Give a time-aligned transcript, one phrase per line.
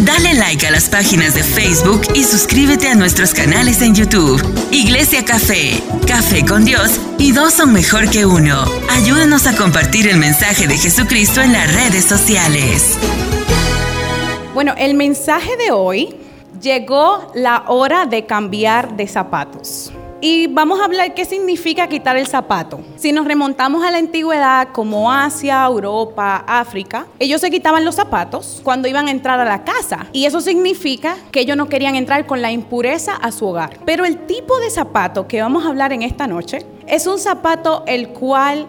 [0.00, 4.40] Dale like a las páginas de Facebook y suscríbete a nuestros canales en YouTube.
[4.70, 8.64] Iglesia Café, Café con Dios y dos son mejor que uno.
[8.90, 12.96] Ayúdanos a compartir el mensaje de Jesucristo en las redes sociales.
[14.54, 16.14] Bueno, el mensaje de hoy
[16.62, 19.92] llegó la hora de cambiar de zapatos.
[20.20, 22.80] Y vamos a hablar qué significa quitar el zapato.
[22.96, 28.60] Si nos remontamos a la antigüedad, como Asia, Europa, África, ellos se quitaban los zapatos
[28.64, 30.08] cuando iban a entrar a la casa.
[30.12, 33.78] Y eso significa que ellos no querían entrar con la impureza a su hogar.
[33.84, 37.84] Pero el tipo de zapato que vamos a hablar en esta noche es un zapato
[37.86, 38.66] el cual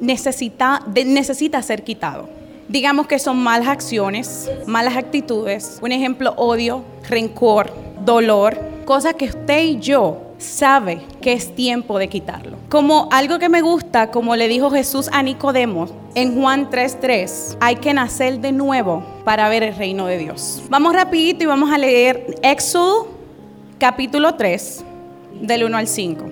[0.00, 2.28] necesita, necesita ser quitado.
[2.68, 7.72] Digamos que son malas acciones, malas actitudes, un ejemplo, odio, rencor,
[8.04, 12.56] dolor, cosas que usted y yo sabe que es tiempo de quitarlo.
[12.68, 17.76] Como algo que me gusta, como le dijo Jesús a Nicodemo en Juan 3:3, hay
[17.76, 20.62] que nacer de nuevo para ver el reino de Dios.
[20.68, 23.08] Vamos rapidito y vamos a leer Éxodo
[23.78, 24.84] capítulo 3
[25.40, 26.24] del 1 al 5.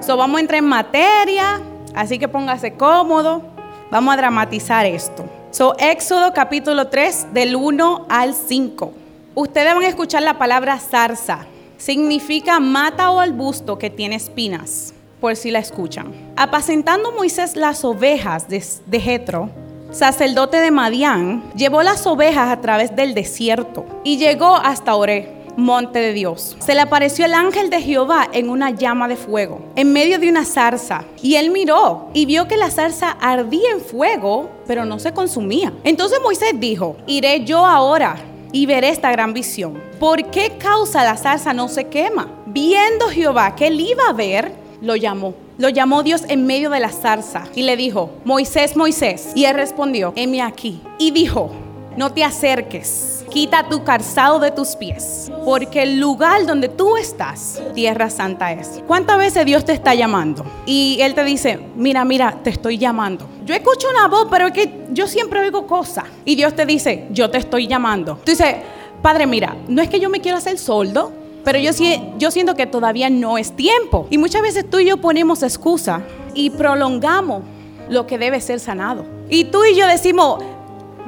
[0.00, 1.60] So vamos a entrar en materia,
[1.94, 3.42] así que póngase cómodo.
[3.90, 5.24] Vamos a dramatizar esto.
[5.50, 8.92] So Éxodo capítulo 3 del 1 al 5.
[9.34, 11.46] Ustedes van a escuchar la palabra zarza
[11.84, 16.14] significa mata o arbusto que tiene espinas, por si la escuchan.
[16.34, 19.50] Apacentando Moisés las ovejas de, Jetro,
[19.90, 25.98] sacerdote de Madián, llevó las ovejas a través del desierto y llegó hasta Oré, monte
[25.98, 26.56] de Dios.
[26.58, 30.30] Se le apareció el ángel de Jehová en una llama de fuego, en medio de
[30.30, 31.04] una zarza.
[31.20, 35.74] Y él miró y vio que la zarza ardía en fuego, pero no se consumía.
[35.84, 38.16] Entonces Moisés dijo, iré yo ahora
[38.54, 39.82] y veré esta gran visión.
[39.98, 42.30] ¿Por qué causa la zarza no se quema?
[42.46, 45.34] Viendo Jehová que él iba a ver, lo llamó.
[45.58, 49.32] Lo llamó Dios en medio de la zarza y le dijo, Moisés, Moisés.
[49.34, 50.80] Y él respondió, heme aquí.
[51.00, 51.50] Y dijo,
[51.96, 57.60] no te acerques quita tu calzado de tus pies, porque el lugar donde tú estás,
[57.74, 58.80] tierra santa es.
[58.86, 60.46] ¿Cuántas veces Dios te está llamando?
[60.66, 63.26] Y Él te dice, mira, mira, te estoy llamando.
[63.44, 66.04] Yo escucho una voz, pero es que yo siempre oigo cosas.
[66.24, 68.20] Y Dios te dice, yo te estoy llamando.
[68.24, 68.54] Tú dices,
[69.02, 71.12] Padre, mira, no es que yo me quiero hacer soldo,
[71.44, 71.72] pero yo,
[72.16, 74.06] yo siento que todavía no es tiempo.
[74.10, 76.02] Y muchas veces tú y yo ponemos excusa
[76.34, 77.42] y prolongamos
[77.88, 79.04] lo que debe ser sanado.
[79.28, 80.42] Y tú y yo decimos,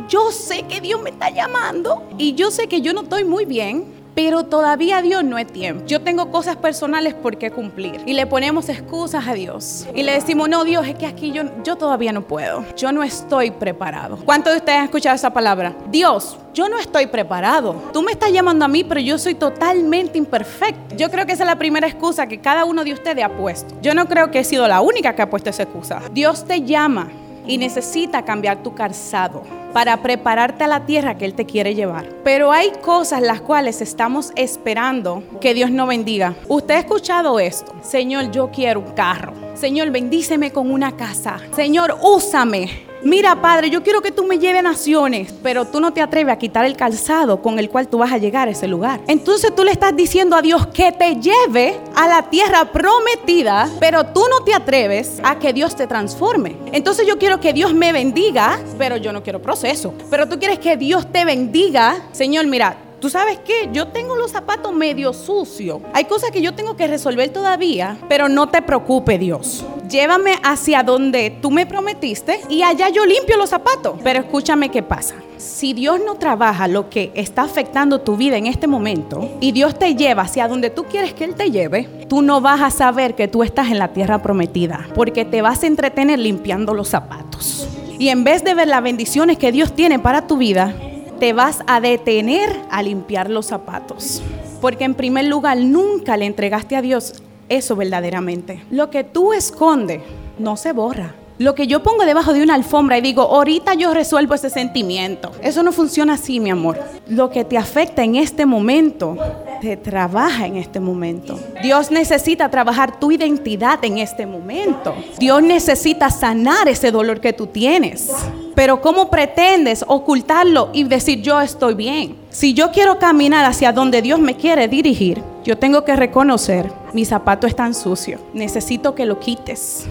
[0.09, 3.45] yo sé que Dios me está llamando y yo sé que yo no estoy muy
[3.45, 5.85] bien, pero todavía Dios no es tiempo.
[5.87, 8.01] Yo tengo cosas personales por qué cumplir.
[8.07, 9.87] Y le ponemos excusas a Dios.
[9.95, 12.65] Y le decimos, no, Dios, es que aquí yo, yo todavía no puedo.
[12.77, 14.17] Yo no estoy preparado.
[14.25, 15.77] ¿Cuántos de ustedes han escuchado esa palabra?
[15.91, 17.75] Dios, yo no estoy preparado.
[17.93, 20.97] Tú me estás llamando a mí, pero yo soy totalmente imperfecto.
[20.97, 23.75] Yo creo que esa es la primera excusa que cada uno de ustedes ha puesto.
[23.83, 26.01] Yo no creo que he sido la única que ha puesto esa excusa.
[26.13, 27.11] Dios te llama
[27.47, 29.43] y necesita cambiar tu calzado
[29.73, 32.09] para prepararte a la tierra que Él te quiere llevar.
[32.25, 36.35] Pero hay cosas las cuales estamos esperando que Dios nos bendiga.
[36.49, 37.75] Usted ha escuchado esto.
[37.83, 39.35] Señor, yo quiero un carro.
[39.55, 41.39] Señor, bendíceme con una casa.
[41.55, 45.93] Señor, úsame mira Padre, yo quiero que tú me lleves a naciones, pero tú no
[45.93, 48.67] te atreves a quitar el calzado con el cual tú vas a llegar a ese
[48.67, 49.01] lugar.
[49.07, 54.05] Entonces tú le estás diciendo a Dios que te lleve a la tierra prometida, pero
[54.07, 56.57] tú no te atreves a que Dios te transforme.
[56.73, 59.95] Entonces yo quiero que Dios me bendiga, pero yo no quiero proceso.
[60.11, 61.97] Pero tú quieres que Dios te bendiga.
[62.13, 63.69] Señor, mira, ¿Tú sabes qué?
[63.73, 65.81] Yo tengo los zapatos medio sucios.
[65.93, 69.67] Hay cosas que yo tengo que resolver todavía, pero no te preocupes, Dios.
[69.89, 73.99] Llévame hacia donde tú me prometiste y allá yo limpio los zapatos.
[74.03, 75.15] Pero escúchame qué pasa.
[75.37, 79.79] Si Dios no trabaja lo que está afectando tu vida en este momento y Dios
[79.79, 83.15] te lleva hacia donde tú quieres que Él te lleve, tú no vas a saber
[83.15, 87.69] que tú estás en la tierra prometida porque te vas a entretener limpiando los zapatos.
[87.99, 90.75] Y en vez de ver las bendiciones que Dios tiene para tu vida,
[91.17, 94.23] te vas a detener a limpiar los zapatos.
[94.61, 98.65] Porque en primer lugar nunca le entregaste a Dios eso verdaderamente.
[98.71, 100.03] Lo que tú escondes
[100.39, 101.15] no se borra.
[101.39, 105.33] Lo que yo pongo debajo de una alfombra y digo, ahorita yo resuelvo ese sentimiento.
[105.43, 106.79] Eso no funciona así, mi amor.
[107.09, 109.19] Lo que te afecta en este momento,
[109.61, 111.39] te trabaja en este momento.
[111.63, 114.95] Dios necesita trabajar tu identidad en este momento.
[115.19, 118.11] Dios necesita sanar ese dolor que tú tienes.
[118.57, 122.17] Pero ¿cómo pretendes ocultarlo y decir yo estoy bien?
[122.31, 127.05] Si yo quiero caminar hacia donde Dios me quiere dirigir, yo tengo que reconocer, mi
[127.05, 129.87] zapato está sucio, necesito que lo quites.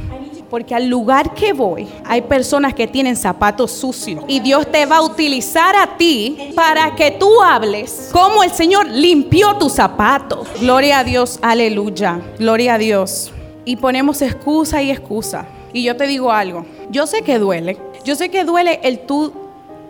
[0.50, 4.24] Porque al lugar que voy hay personas que tienen zapatos sucios.
[4.28, 8.88] Y Dios te va a utilizar a ti para que tú hables como el Señor
[8.88, 10.48] limpió tus zapatos.
[10.60, 12.20] Gloria a Dios, aleluya.
[12.40, 13.32] Gloria a Dios.
[13.64, 15.46] Y ponemos excusa y excusa.
[15.72, 17.78] Y yo te digo algo, yo sé que duele.
[18.06, 19.34] Yo sé que duele el tú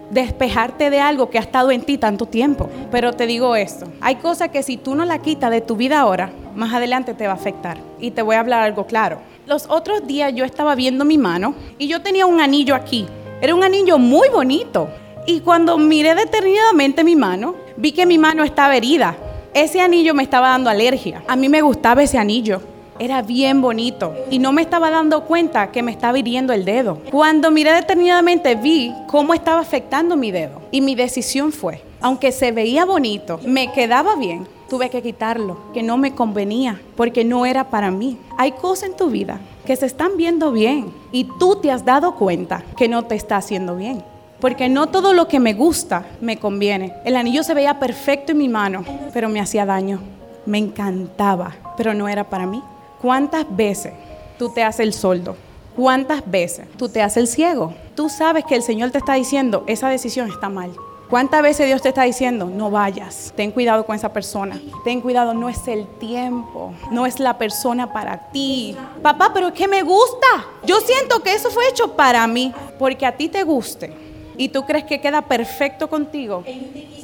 [0.10, 2.70] despejarte de algo que ha estado en ti tanto tiempo.
[2.90, 6.00] Pero te digo esto, hay cosas que si tú no la quitas de tu vida
[6.00, 7.78] ahora, más adelante te va a afectar.
[8.00, 9.20] Y te voy a hablar algo claro.
[9.46, 13.06] Los otros días yo estaba viendo mi mano y yo tenía un anillo aquí.
[13.42, 14.88] Era un anillo muy bonito.
[15.28, 19.18] Y cuando miré detenidamente mi mano, vi que mi mano estaba herida.
[19.54, 21.22] Ese anillo me estaba dando alergia.
[21.28, 22.62] A mí me gustaba ese anillo.
[22.98, 27.00] Era bien bonito y no me estaba dando cuenta que me estaba hiriendo el dedo.
[27.12, 32.54] Cuando miré detenidamente vi cómo estaba afectando mi dedo y mi decisión fue, aunque se
[32.54, 37.70] veía bonito, me quedaba bien, tuve que quitarlo, que no me convenía, porque no era
[37.70, 38.18] para mí.
[38.38, 42.16] Hay cosas en tu vida que se están viendo bien y tú te has dado
[42.16, 44.04] cuenta que no te está haciendo bien.
[44.40, 46.94] Porque no todo lo que me gusta me conviene.
[47.04, 50.00] El anillo se veía perfecto en mi mano, pero me hacía daño.
[50.46, 52.62] Me encantaba, pero no era para mí.
[53.02, 53.94] ¿Cuántas veces
[54.38, 55.36] tú te haces el soldo?
[55.76, 57.74] ¿Cuántas veces tú te haces el ciego?
[57.96, 60.72] Tú sabes que el Señor te está diciendo, esa decisión está mal.
[61.10, 65.36] ¿Cuántas veces Dios te está diciendo, no vayas, ten cuidado con esa persona, ten cuidado,
[65.36, 68.76] no es el tiempo, no es la persona para ti?
[69.04, 70.28] Papá, pero es que me gusta.
[70.64, 73.94] Yo siento que eso fue hecho para mí, porque a ti te guste
[74.38, 76.44] y tú crees que queda perfecto contigo,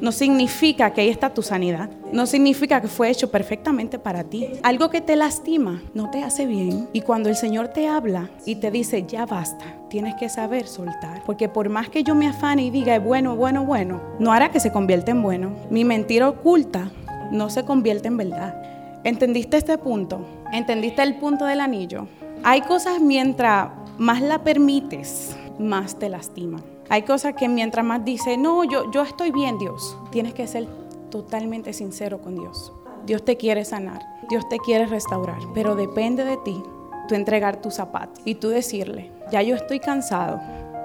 [0.01, 1.89] no significa que ahí está tu sanidad.
[2.11, 4.47] No significa que fue hecho perfectamente para ti.
[4.63, 6.89] Algo que te lastima no te hace bien.
[6.91, 11.23] Y cuando el Señor te habla y te dice, ya basta, tienes que saber soltar.
[11.25, 14.59] Porque por más que yo me afane y diga, bueno, bueno, bueno, no hará que
[14.59, 15.55] se convierta en bueno.
[15.69, 16.91] Mi mentira oculta
[17.31, 18.61] no se convierte en verdad.
[19.03, 20.25] ¿Entendiste este punto?
[20.51, 22.07] ¿Entendiste el punto del anillo?
[22.43, 26.63] Hay cosas mientras más la permites, más te lastiman.
[26.91, 30.67] Hay cosas que mientras más dice, no, yo, yo estoy bien, Dios, tienes que ser
[31.09, 32.73] totalmente sincero con Dios.
[33.05, 36.61] Dios te quiere sanar, Dios te quiere restaurar, pero depende de ti
[37.07, 40.41] tú entregar tu zapato y tú decirle, ya yo estoy cansado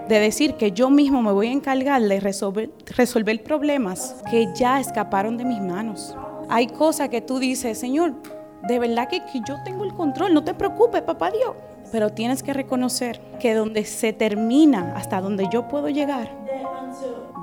[0.09, 4.79] de decir que yo mismo me voy a encargar de resolver, resolver problemas que ya
[4.79, 6.17] escaparon de mis manos.
[6.49, 8.15] Hay cosas que tú dices, Señor,
[8.69, 11.57] de verdad que, que yo tengo el control, no te preocupes, papá Dios.
[11.93, 16.31] Pero tienes que reconocer que donde se termina, hasta donde yo puedo llegar,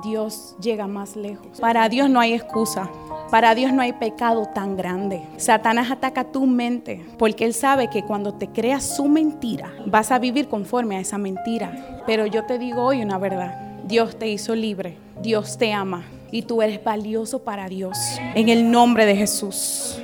[0.04, 1.60] Dios llega más lejos.
[1.60, 2.90] Para Dios no hay excusa.
[3.30, 5.22] Para Dios no hay pecado tan grande.
[5.38, 10.18] Satanás ataca tu mente porque Él sabe que cuando te creas su mentira, vas a
[10.18, 12.02] vivir conforme a esa mentira.
[12.06, 13.80] Pero yo te digo hoy una verdad.
[13.84, 14.98] Dios te hizo libre.
[15.22, 16.04] Dios te ama.
[16.30, 17.96] Y tú eres valioso para Dios.
[18.34, 19.98] En el nombre de Jesús.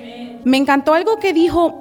[0.45, 1.75] Me encantó algo que dijo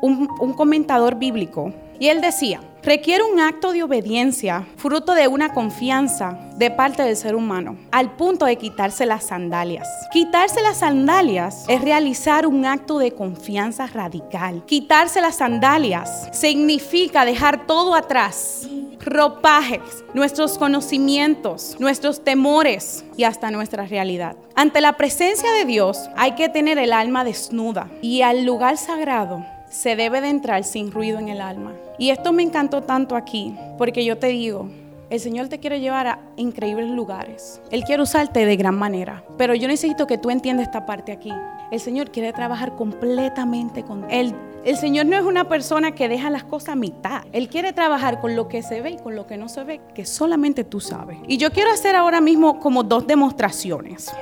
[0.00, 1.72] un, comentador bíblico.
[1.98, 7.16] Y él decía, requiere un acto de obediencia, fruto de una confianza de parte del
[7.16, 9.86] ser humano, al punto de quitarse las sandalias.
[10.10, 14.64] Quitarse las sandalias es realizar un acto de confianza radical.
[14.66, 18.66] Quitarse las sandalias significa dejar todo atrás.
[19.02, 24.36] Ropajes, nuestros conocimientos, nuestros temores y hasta nuestra realidad.
[24.54, 29.42] Ante la presencia de Dios hay que tener el alma desnuda y al lugar sagrado
[29.70, 31.72] se debe de entrar sin ruido en el alma.
[31.98, 34.68] Y esto me encantó tanto aquí, porque yo te digo,
[35.10, 37.60] el Señor te quiere llevar a increíbles lugares.
[37.70, 39.24] Él quiere usarte de gran manera.
[39.38, 41.32] Pero yo necesito que tú entiendas esta parte aquí.
[41.70, 44.34] El Señor quiere trabajar completamente con él.
[44.64, 47.22] El Señor no es una persona que deja las cosas a mitad.
[47.32, 49.80] Él quiere trabajar con lo que se ve y con lo que no se ve,
[49.94, 51.18] que solamente tú sabes.
[51.26, 54.12] Y yo quiero hacer ahora mismo como dos demostraciones.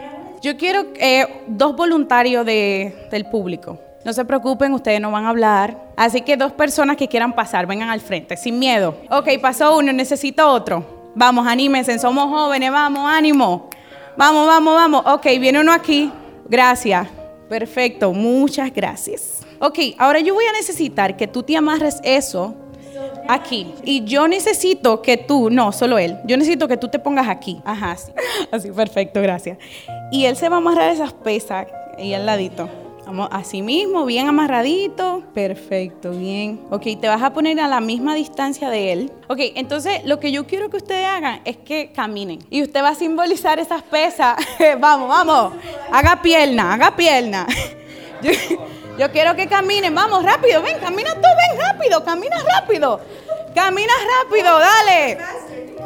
[0.40, 3.78] Yo quiero eh, dos voluntarios del público.
[4.04, 5.76] No se preocupen, ustedes no van a hablar.
[5.96, 8.96] Así que dos personas que quieran pasar, vengan al frente, sin miedo.
[9.10, 11.10] Ok, pasó uno, necesito otro.
[11.14, 13.68] Vamos, anímense, somos jóvenes, vamos, ánimo.
[14.16, 15.02] Vamos, vamos, vamos.
[15.06, 16.12] Ok, viene uno aquí.
[16.48, 17.08] Gracias.
[17.48, 19.40] Perfecto, muchas gracias.
[19.58, 22.54] Ok, ahora yo voy a necesitar que tú te amarres eso
[23.26, 23.72] aquí.
[23.84, 27.60] Y yo necesito que tú, no, solo él, yo necesito que tú te pongas aquí.
[27.64, 28.12] Ajá, así,
[28.52, 29.58] así perfecto, gracias.
[30.12, 32.68] Y él se va a amarrar esas pesas ahí al ladito.
[33.08, 35.22] Vamos, así mismo, bien amarradito.
[35.32, 36.60] Perfecto, bien.
[36.70, 39.12] Ok, te vas a poner a la misma distancia de él.
[39.28, 42.40] Ok, entonces lo que yo quiero que ustedes hagan es que caminen.
[42.50, 44.36] Y usted va a simbolizar esas pesas.
[44.78, 45.54] vamos, vamos.
[45.90, 47.46] Haga pierna, haga pierna.
[48.98, 49.94] yo, quiero que caminen.
[49.94, 50.60] Vamos, rápido.
[50.60, 52.04] Ven, camina tú, ven rápido.
[52.04, 53.00] Camina rápido.
[53.54, 55.18] Camina rápido, dale.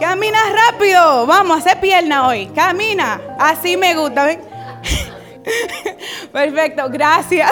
[0.01, 1.25] Camina rápido.
[1.27, 2.47] Vamos, hacer pierna hoy.
[2.47, 3.21] Camina.
[3.39, 4.52] Así me gusta, ven.
[6.33, 7.51] Perfecto, gracias.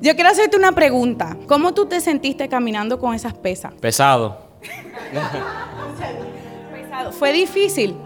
[0.00, 1.36] Yo quiero hacerte una pregunta.
[1.46, 3.72] ¿Cómo tú te sentiste caminando con esas pesas?
[3.74, 4.48] Pesado.
[6.72, 7.12] Pesado.
[7.12, 7.96] ¿Fue difícil?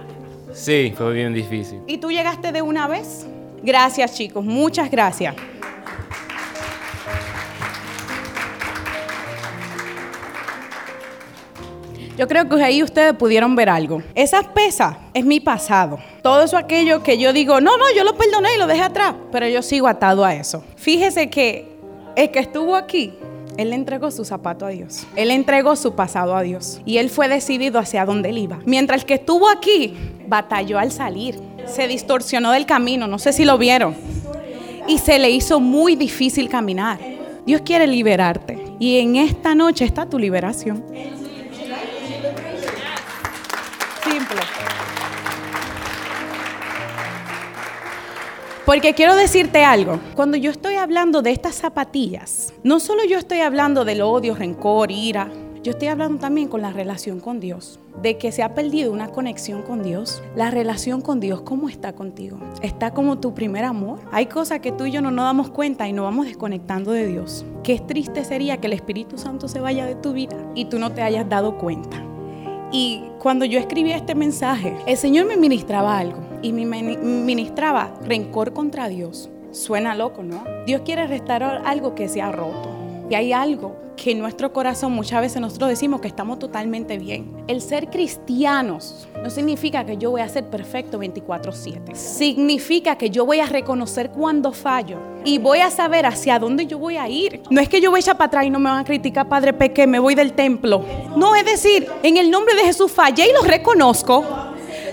[0.52, 1.80] Sí, fue bien difícil.
[1.86, 3.26] ¿Y tú llegaste de una vez?
[3.62, 4.44] Gracias, chicos.
[4.44, 5.34] Muchas gracias.
[12.18, 14.02] Yo creo que ahí ustedes pudieron ver algo.
[14.16, 16.00] Esas pesas es mi pasado.
[16.20, 19.14] Todo eso aquello que yo digo, no, no, yo lo perdoné y lo dejé atrás,
[19.30, 20.64] pero yo sigo atado a eso.
[20.74, 21.68] Fíjese que
[22.16, 23.14] el que estuvo aquí,
[23.56, 25.06] él le entregó su zapato a Dios.
[25.14, 26.80] Él entregó su pasado a Dios.
[26.84, 28.58] Y él fue decidido hacia dónde él iba.
[28.64, 29.94] Mientras que estuvo aquí,
[30.26, 31.38] batalló al salir.
[31.66, 33.06] Se distorsionó del camino.
[33.06, 33.94] No sé si lo vieron.
[34.88, 36.98] Y se le hizo muy difícil caminar.
[37.46, 38.58] Dios quiere liberarte.
[38.80, 40.82] Y en esta noche está tu liberación.
[48.68, 53.40] Porque quiero decirte algo, cuando yo estoy hablando de estas zapatillas, no solo yo estoy
[53.40, 55.32] hablando del odio, rencor, ira,
[55.62, 59.08] yo estoy hablando también con la relación con Dios, de que se ha perdido una
[59.08, 60.22] conexión con Dios.
[60.36, 62.38] La relación con Dios, ¿cómo está contigo?
[62.60, 64.00] ¿Está como tu primer amor?
[64.12, 67.06] Hay cosas que tú y yo no nos damos cuenta y nos vamos desconectando de
[67.06, 67.46] Dios.
[67.64, 70.92] Qué triste sería que el Espíritu Santo se vaya de tu vida y tú no
[70.92, 72.04] te hayas dado cuenta.
[72.70, 78.88] Y cuando yo escribí este mensaje, el Señor me ministraba algo y ministraba rencor contra
[78.88, 79.30] Dios.
[79.50, 80.44] Suena loco, ¿no?
[80.66, 82.70] Dios quiere restaurar algo que se ha roto.
[83.10, 87.44] Y hay algo que en nuestro corazón muchas veces nosotros decimos que estamos totalmente bien.
[87.48, 91.94] El ser cristianos no significa que yo voy a ser perfecto 24/7.
[91.94, 96.78] Significa que yo voy a reconocer cuando fallo y voy a saber hacia dónde yo
[96.78, 97.42] voy a ir.
[97.50, 99.28] No es que yo voy a echar para atrás y no me van a criticar,
[99.28, 100.84] Padre Peque, me voy del templo.
[101.16, 104.24] No, es decir, en el nombre de Jesús fallé y lo reconozco,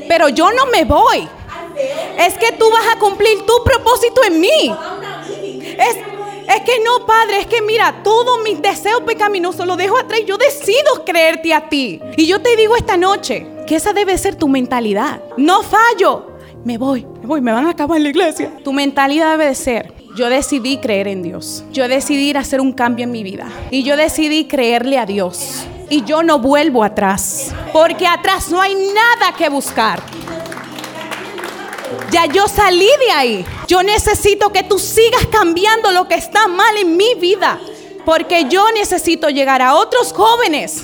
[0.08, 1.28] pero yo no me voy.
[2.18, 4.76] Es que tú vas a cumplir tu propósito en mí.
[5.78, 5.98] Es,
[6.48, 10.38] es que no, Padre, es que mira, todos mis deseos pecaminosos los dejo atrás yo
[10.38, 12.00] decido creerte a ti.
[12.18, 15.22] Y yo te digo esta noche que esa debe ser tu mentalidad.
[15.38, 16.36] No fallo.
[16.64, 18.52] Me voy, me voy, me van a acabar en la iglesia.
[18.64, 21.64] Tu mentalidad debe de ser, yo decidí creer en Dios.
[21.72, 23.48] Yo decidí hacer un cambio en mi vida.
[23.70, 25.66] Y yo decidí creerle a Dios.
[25.90, 27.54] Y yo no vuelvo atrás.
[27.72, 30.02] Porque atrás no hay nada que buscar.
[32.12, 33.46] Ya yo salí de ahí.
[33.68, 37.60] Yo necesito que tú sigas cambiando lo que está mal en mi vida.
[38.06, 40.84] Porque yo necesito llegar a otros jóvenes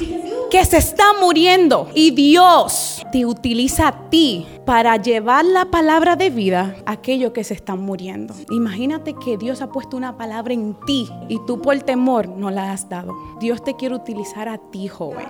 [0.49, 1.87] que se están muriendo.
[1.93, 7.43] Y Dios te utiliza a ti para llevar la palabra de vida a aquellos que
[7.43, 8.33] se están muriendo.
[8.49, 12.71] Imagínate que Dios ha puesto una palabra en ti y tú por temor no la
[12.71, 13.15] has dado.
[13.39, 15.27] Dios te quiere utilizar a ti, joven.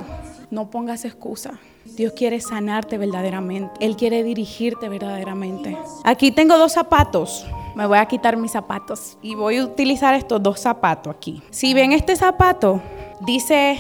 [0.50, 1.60] No pongas excusa.
[2.02, 3.74] Dios quiere sanarte verdaderamente.
[3.80, 5.78] Él quiere dirigirte verdaderamente.
[6.04, 7.46] Aquí tengo dos zapatos.
[7.76, 11.44] Me voy a quitar mis zapatos y voy a utilizar estos dos zapatos aquí.
[11.52, 12.82] Si ven este zapato,
[13.20, 13.78] dice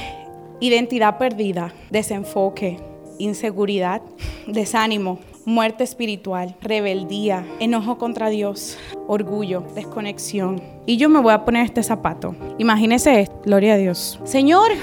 [0.59, 2.77] identidad perdida, desenfoque,
[3.17, 4.03] inseguridad,
[4.45, 10.61] desánimo, muerte espiritual, rebeldía, enojo contra Dios, orgullo, desconexión.
[10.85, 12.35] Y yo me voy a poner este zapato.
[12.59, 14.19] Imagínese esto, gloria a Dios.
[14.25, 14.73] Señor,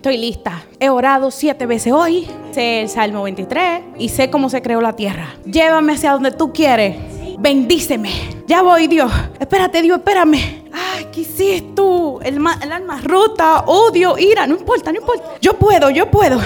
[0.00, 0.62] Estoy lista.
[0.78, 2.26] He orado siete veces hoy.
[2.52, 5.34] Sé el Salmo 23 y sé cómo se creó la tierra.
[5.44, 6.96] Llévame hacia donde tú quieres.
[7.38, 8.10] Bendíceme.
[8.46, 9.12] Ya voy, Dios.
[9.38, 10.62] Espérate, Dios, espérame.
[10.72, 12.18] Ay, ¿qué hiciste tú?
[12.22, 14.46] El, el alma rota, odio, ira.
[14.46, 15.34] No importa, no importa.
[15.38, 16.40] Yo puedo, yo puedo.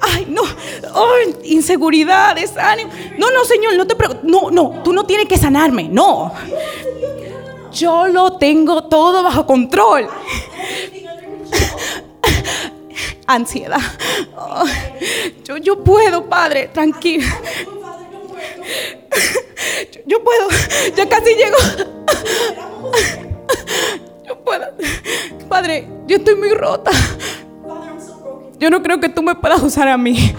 [0.00, 0.44] Ay, no.
[0.94, 2.90] Ay, inseguridad, desánimo.
[3.18, 4.24] No, no, Señor, no te preocupes.
[4.24, 5.90] No, no, tú no tienes que sanarme.
[5.90, 6.32] No.
[7.70, 10.08] Yo lo tengo todo bajo control
[13.34, 13.80] ansiedad.
[15.44, 17.26] yo, yo puedo, Padre, tranquilo.
[20.06, 20.48] Yo, puedo,
[20.96, 21.56] ya casi llego.
[24.26, 24.66] Yo puedo.
[25.48, 26.90] Padre, yo estoy muy rota.
[28.58, 30.34] Yo no creo que tú me puedas usar a mí.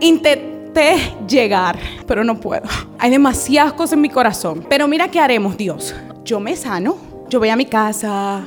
[0.00, 2.68] Intenté llegar, pero no puedo.
[2.98, 4.64] Hay demasiadas cosas en mi corazón.
[4.68, 5.94] Pero mira qué haremos, Dios.
[6.24, 6.96] Yo me sano.
[7.28, 8.42] Yo voy a mi casa.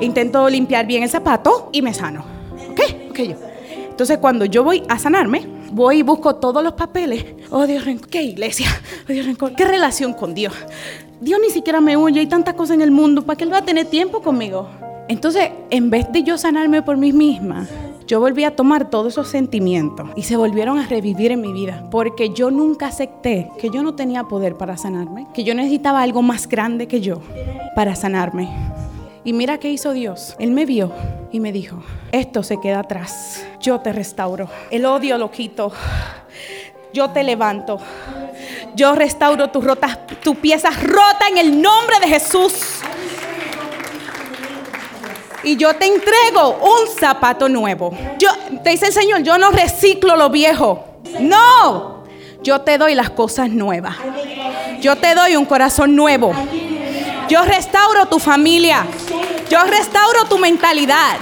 [0.00, 2.33] Intento limpiar bien el zapato y me sano.
[3.14, 3.36] Ok, yo.
[3.90, 7.24] Entonces, cuando yo voy a sanarme, voy y busco todos los papeles.
[7.48, 7.84] Oh, Dios.
[8.10, 8.66] ¿Qué iglesia?
[9.08, 9.24] Oh, Dios.
[9.56, 10.52] ¿Qué relación con Dios?
[11.20, 12.18] Dios ni siquiera me huye.
[12.18, 13.22] Hay tantas cosas en el mundo.
[13.22, 14.66] ¿Para qué Él va a tener tiempo conmigo?
[15.06, 17.68] Entonces, en vez de yo sanarme por mí misma,
[18.08, 21.86] yo volví a tomar todos esos sentimientos y se volvieron a revivir en mi vida.
[21.92, 25.28] Porque yo nunca acepté que yo no tenía poder para sanarme.
[25.32, 27.20] Que yo necesitaba algo más grande que yo
[27.76, 28.50] para sanarme.
[29.24, 30.36] Y mira qué hizo Dios.
[30.38, 30.92] Él me vio
[31.32, 33.44] y me dijo, esto se queda atrás.
[33.58, 34.48] Yo te restauro.
[34.70, 35.72] El odio lo quito.
[36.92, 37.80] Yo te levanto.
[38.76, 39.98] Yo restauro tus rotas,
[40.40, 42.80] piezas rotas en el nombre de Jesús.
[45.42, 47.96] Y yo te entrego un zapato nuevo.
[48.18, 48.30] Yo,
[48.62, 50.84] te dice el Señor, yo no reciclo lo viejo.
[51.20, 52.04] No,
[52.42, 53.96] yo te doy las cosas nuevas.
[54.80, 56.32] Yo te doy un corazón nuevo.
[57.28, 58.86] Yo restauro tu familia.
[59.48, 61.18] Yo restauro tu mentalidad.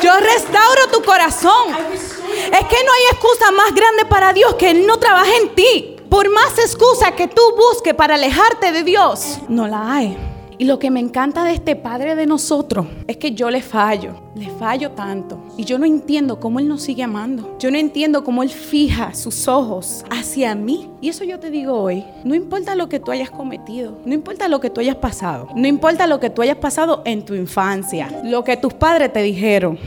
[0.00, 1.74] Yo restauro tu corazón.
[1.74, 5.96] Es que no hay excusa más grande para Dios que Él no trabaje en ti.
[6.08, 10.27] Por más excusa que tú busques para alejarte de Dios, no la hay.
[10.60, 14.14] Y lo que me encanta de este Padre de nosotros es que yo le fallo,
[14.34, 15.40] le fallo tanto.
[15.56, 17.56] Y yo no entiendo cómo Él nos sigue amando.
[17.60, 20.90] Yo no entiendo cómo Él fija sus ojos hacia mí.
[21.00, 24.48] Y eso yo te digo hoy, no importa lo que tú hayas cometido, no importa
[24.48, 28.08] lo que tú hayas pasado, no importa lo que tú hayas pasado en tu infancia,
[28.24, 29.78] lo que tus padres te dijeron.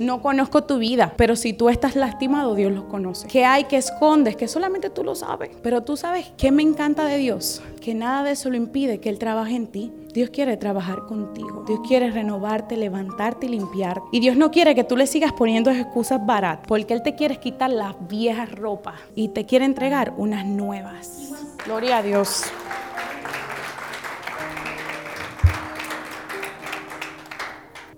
[0.00, 3.28] No conozco tu vida, pero si tú estás lastimado, Dios lo conoce.
[3.28, 4.36] ¿Qué hay que escondes?
[4.36, 5.50] Que solamente tú lo sabes.
[5.62, 9.08] Pero tú sabes qué me encanta de Dios, que nada de eso lo impide que
[9.08, 9.92] Él trabaje en ti.
[10.14, 11.64] Dios quiere trabajar contigo.
[11.66, 14.00] Dios quiere renovarte, levantarte y limpiar.
[14.12, 17.40] Y Dios no quiere que tú le sigas poniendo excusas baratas, porque Él te quiere
[17.40, 21.32] quitar las viejas ropas y te quiere entregar unas nuevas.
[21.66, 22.44] Gloria a Dios.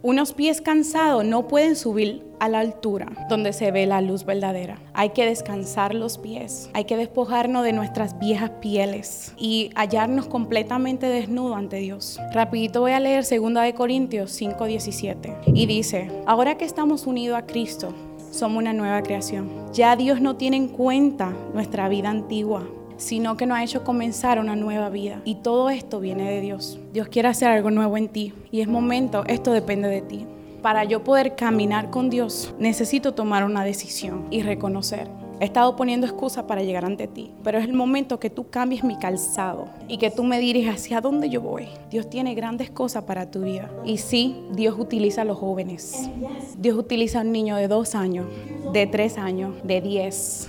[0.06, 4.78] Unos pies cansados no pueden subir a la altura donde se ve la luz verdadera.
[4.94, 11.08] Hay que descansar los pies, hay que despojarnos de nuestras viejas pieles y hallarnos completamente
[11.08, 12.20] desnudos ante Dios.
[12.32, 17.44] Rapidito voy a leer 2 de Corintios 5:17 y dice, ahora que estamos unidos a
[17.44, 17.92] Cristo,
[18.30, 19.50] somos una nueva creación.
[19.72, 22.62] Ya Dios no tiene en cuenta nuestra vida antigua
[22.96, 25.20] sino que nos ha hecho comenzar una nueva vida.
[25.24, 26.78] Y todo esto viene de Dios.
[26.92, 28.32] Dios quiere hacer algo nuevo en ti.
[28.50, 30.26] Y es momento, esto depende de ti.
[30.62, 35.08] Para yo poder caminar con Dios, necesito tomar una decisión y reconocer.
[35.38, 38.82] He estado poniendo excusas para llegar ante ti, pero es el momento que tú cambies
[38.82, 41.68] mi calzado y que tú me dirijas hacia dónde yo voy.
[41.90, 43.70] Dios tiene grandes cosas para tu vida.
[43.84, 46.08] Y sí, Dios utiliza a los jóvenes.
[46.56, 48.26] Dios utiliza a un niño de dos años,
[48.72, 50.48] de tres años, de diez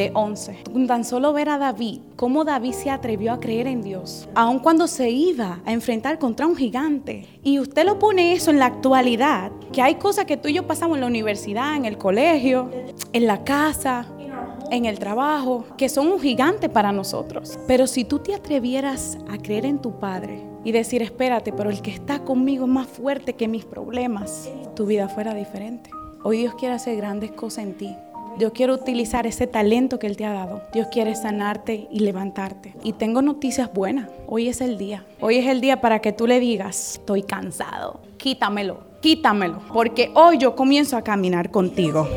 [0.00, 0.62] de 11.
[0.86, 4.86] Tan solo ver a David, cómo David se atrevió a creer en Dios, aun cuando
[4.86, 7.28] se iba a enfrentar contra un gigante.
[7.42, 10.66] Y usted lo pone eso en la actualidad, que hay cosas que tú y yo
[10.66, 12.70] pasamos en la universidad, en el colegio,
[13.12, 14.06] en la casa,
[14.70, 17.58] en el trabajo, que son un gigante para nosotros.
[17.66, 21.82] Pero si tú te atrevieras a creer en tu Padre y decir, espérate, pero el
[21.82, 25.90] que está conmigo es más fuerte que mis problemas, tu vida fuera diferente.
[26.22, 27.94] Hoy Dios quiere hacer grandes cosas en ti.
[28.38, 30.62] Dios quiere utilizar ese talento que Él te ha dado.
[30.72, 32.74] Dios quiere sanarte y levantarte.
[32.82, 34.08] Y tengo noticias buenas.
[34.26, 35.04] Hoy es el día.
[35.20, 38.00] Hoy es el día para que tú le digas, estoy cansado.
[38.16, 39.60] Quítamelo, quítamelo.
[39.72, 42.08] Porque hoy yo comienzo a caminar contigo.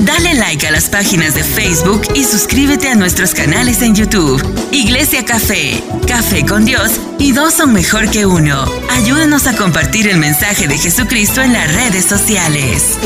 [0.00, 4.40] Dale like a las páginas de Facebook y suscríbete a nuestros canales en YouTube.
[4.70, 8.64] Iglesia Café, Café con Dios y dos son mejor que uno.
[8.90, 12.96] Ayúdanos a compartir el mensaje de Jesucristo en las redes sociales.